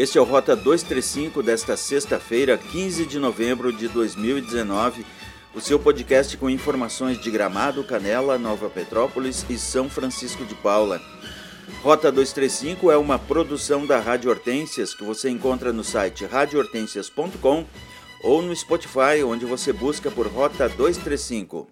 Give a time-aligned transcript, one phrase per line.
[0.00, 5.04] Este é o Rota 235 desta sexta-feira, 15 de novembro de 2019.
[5.54, 11.02] O seu podcast com informações de Gramado, Canela, Nova Petrópolis e São Francisco de Paula.
[11.82, 17.66] Rota 235 é uma produção da Rádio Hortências que você encontra no site radiohortências.com
[18.24, 21.68] ou no Spotify, onde você busca por Rota 235.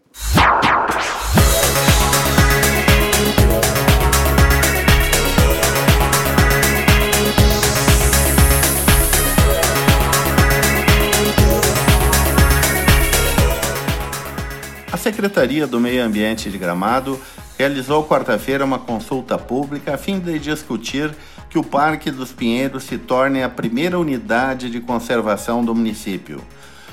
[15.09, 17.19] Secretaria do Meio Ambiente de Gramado
[17.57, 21.17] realizou quarta-feira uma consulta pública a fim de discutir
[21.49, 26.43] que o Parque dos Pinheiros se torne a primeira unidade de conservação do município.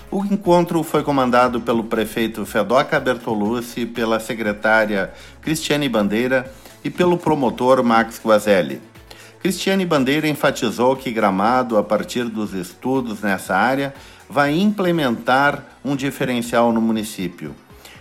[0.10, 5.12] O encontro foi comandado pelo prefeito Fedoca Bertolucci, pela secretária
[5.42, 6.50] Cristiane Bandeira
[6.86, 8.82] e pelo promotor Max Guazelli.
[9.42, 13.94] Cristiane Bandeira enfatizou que Gramado, a partir dos estudos nessa área,
[14.30, 17.54] vai implementar um diferencial no município.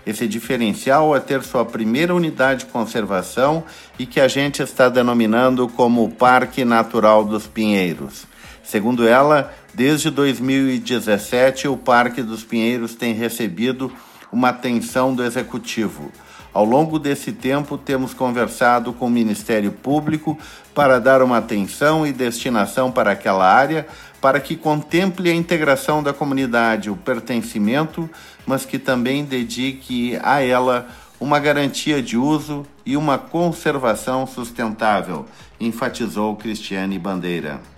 [0.06, 3.64] Esse diferencial é ter sua primeira unidade de conservação
[3.98, 8.27] e que a gente está denominando como Parque Natural dos Pinheiros.
[8.62, 13.91] Segundo ela, desde 2017 o Parque dos Pinheiros tem recebido
[14.30, 16.10] uma atenção do executivo.
[16.55, 20.38] Ao longo desse tempo, temos conversado com o Ministério Público
[20.72, 23.88] para dar uma atenção e destinação para aquela área,
[24.20, 28.08] para que contemple a integração da comunidade, o pertencimento,
[28.47, 30.86] mas que também dedique a ela
[31.19, 35.27] uma garantia de uso e uma conservação sustentável,
[35.58, 37.73] enfatizou Cristiane Bandeira.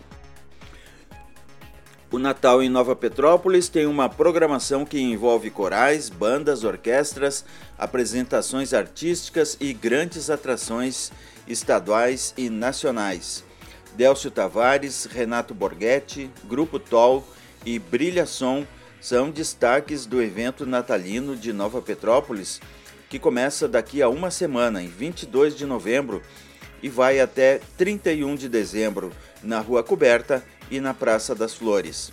[2.09, 7.45] O Natal em Nova Petrópolis tem uma programação que envolve corais, bandas, orquestras,
[7.77, 11.11] apresentações artísticas e grandes atrações
[11.49, 13.45] estaduais e nacionais.
[13.97, 17.27] Délcio Tavares, Renato Borghetti, Grupo Tol
[17.65, 18.65] e Brilha Som
[19.01, 22.61] são destaques do evento natalino de Nova Petrópolis,
[23.11, 26.23] que começa daqui a uma semana, em 22 de novembro,
[26.81, 29.11] e vai até 31 de dezembro,
[29.43, 32.13] na Rua Coberta e na Praça das Flores.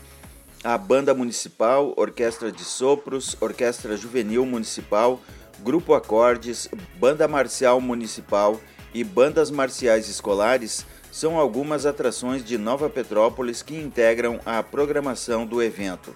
[0.63, 5.19] A Banda Municipal, Orquestra de Sopros, Orquestra Juvenil Municipal,
[5.59, 6.69] Grupo Acordes,
[6.99, 8.59] Banda Marcial Municipal
[8.93, 15.61] e bandas marciais escolares são algumas atrações de Nova Petrópolis que integram a programação do
[15.61, 16.15] evento.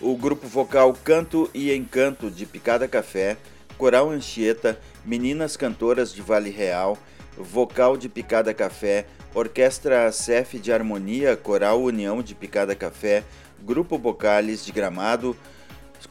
[0.00, 3.36] O grupo vocal Canto e Encanto de Picada Café,
[3.78, 6.98] Coral Anchieta, Meninas Cantoras de Vale Real,
[7.36, 13.24] Vocal de Picada Café, Orquestra CEF de Harmonia, Coral União de Picada Café,
[13.64, 15.36] Grupo Bocales de Gramado,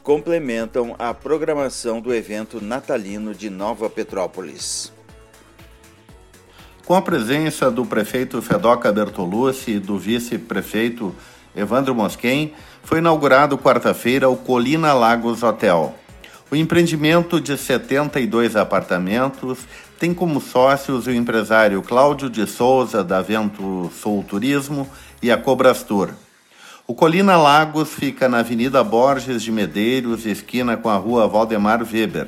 [0.01, 4.91] complementam a programação do evento natalino de Nova Petrópolis.
[6.85, 11.15] Com a presença do prefeito Fedoca Bertolucci e do vice-prefeito
[11.55, 12.53] Evandro Mosquen,
[12.83, 15.95] foi inaugurado quarta-feira o Colina Lagos Hotel.
[16.53, 19.57] O empreendimento de 72 apartamentos
[19.97, 24.87] tem como sócios o empresário Cláudio de Souza, da Vento Sul Turismo,
[25.19, 26.11] e a Cobrastur.
[26.85, 32.27] O Colina Lagos fica na Avenida Borges de Medeiros, esquina com a rua Valdemar Weber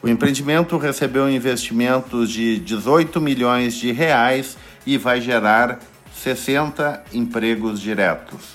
[0.00, 4.56] o empreendimento recebeu investimentos de 18 milhões de reais
[4.86, 5.80] e vai gerar
[6.14, 8.54] 60 empregos diretos.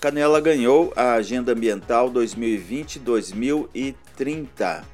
[0.00, 4.84] Canela ganhou a Agenda Ambiental 2020-2030.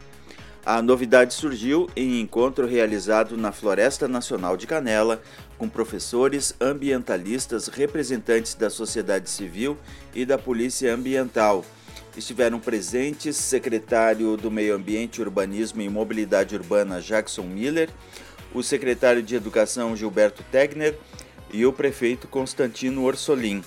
[0.64, 5.20] A novidade surgiu em encontro realizado na Floresta Nacional de Canela,
[5.58, 9.76] com professores ambientalistas, representantes da sociedade civil
[10.14, 11.64] e da Polícia Ambiental
[12.16, 17.88] estiveram presentes secretário do Meio Ambiente, Urbanismo e Mobilidade Urbana Jackson Miller,
[18.54, 20.96] o secretário de Educação Gilberto Tegner
[21.52, 23.62] e o prefeito Constantino Orsolim.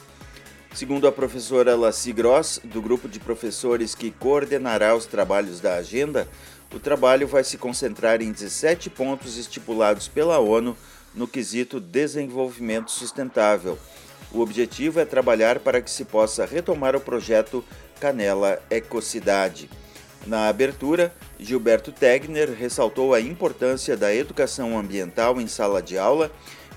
[0.76, 6.28] Segundo a professora Laci Gross, do grupo de professores que coordenará os trabalhos da agenda,
[6.74, 10.76] o trabalho vai se concentrar em 17 pontos estipulados pela ONU
[11.14, 13.80] no quesito desenvolvimento sustentável.
[14.34, 17.64] O objetivo é trabalhar para que se possa retomar o projeto
[17.98, 19.70] Canela Ecocidade.
[20.28, 26.30] Na abertura, Gilberto Tegner ressaltou a importância da educação ambiental em sala de aula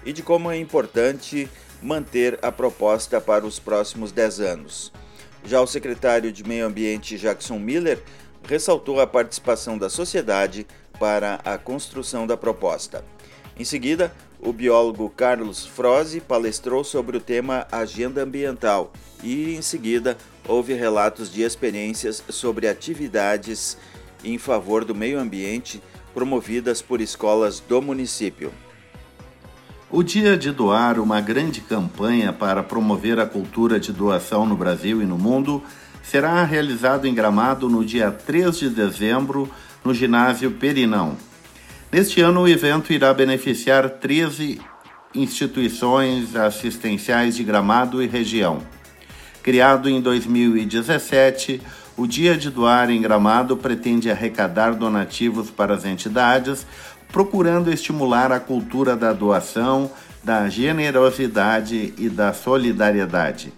[0.05, 1.51] e de como é importante
[1.83, 4.93] manter a proposta para os próximos 10 anos.
[5.45, 8.03] Já o secretário de Meio Ambiente, Jackson Miller,
[8.43, 10.67] ressaltou a participação da sociedade
[10.99, 13.05] para a construção da proposta.
[13.59, 18.93] Em seguida, o biólogo Carlos Froze palestrou sobre o tema Agenda Ambiental
[19.23, 20.17] e, em seguida,
[20.47, 23.77] houve relatos de experiências sobre atividades
[24.23, 25.83] em favor do meio ambiente
[26.15, 28.53] promovidas por escolas do município.
[29.91, 35.01] O Dia de Doar, uma grande campanha para promover a cultura de doação no Brasil
[35.01, 35.63] e no mundo,
[36.03, 39.51] será realizado em Gramado no dia 3 de dezembro,
[39.83, 41.17] no ginásio Perinão.
[41.91, 44.61] Neste ano, o evento irá beneficiar 13
[45.15, 48.59] instituições assistenciais de Gramado e região.
[49.43, 51.63] Criado em 2017,
[51.97, 56.67] o Dia de Doar em Gramado pretende arrecadar donativos para as entidades,
[57.13, 59.91] procurando estimular a cultura da doação,
[60.23, 63.53] da generosidade e da solidariedade.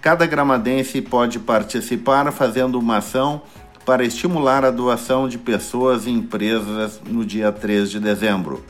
[0.00, 3.42] Cada gramadense pode participar fazendo uma ação
[3.84, 8.64] para estimular a doação de pessoas e empresas no dia 3 de dezembro.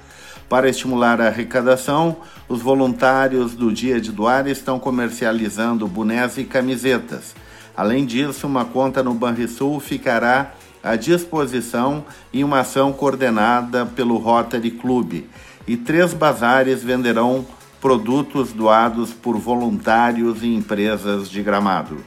[0.49, 7.35] Para estimular a arrecadação, os voluntários do Dia de Doar estão comercializando bonés e camisetas.
[7.77, 10.53] Além disso, uma conta no Banrisul ficará
[10.85, 15.25] à disposição em uma ação coordenada pelo Rotary Club
[15.67, 17.47] e três bazares venderão
[17.81, 22.05] produtos doados por voluntários e empresas de Gramado.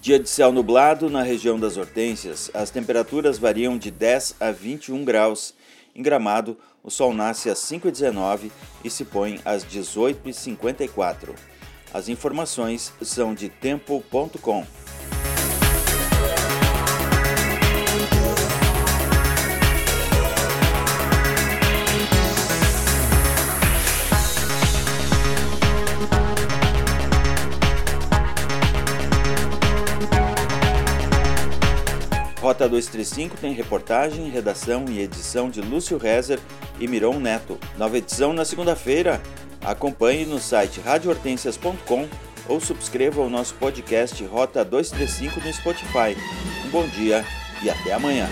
[0.00, 2.50] Dia de céu nublado na região das Hortênsias.
[2.54, 5.52] As temperaturas variam de 10 a 21 graus.
[5.94, 8.50] Em Gramado, o sol nasce às 5h19
[8.84, 11.30] e se põe às 18h54.
[11.92, 14.64] As informações são de tempo.com.
[32.56, 36.40] Rota 235 tem reportagem, redação e edição de Lúcio Rezer
[36.80, 37.58] e Miron Neto.
[37.76, 39.20] Nova edição na segunda-feira.
[39.60, 42.08] Acompanhe no site radiohortensias.com
[42.48, 46.16] ou subscreva o nosso podcast Rota 235 no Spotify.
[46.64, 47.22] Um bom dia
[47.62, 48.26] e até amanhã.